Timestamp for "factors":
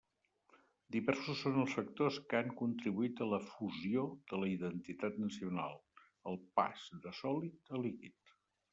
1.79-2.17